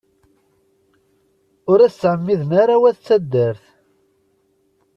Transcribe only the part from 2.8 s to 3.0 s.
wat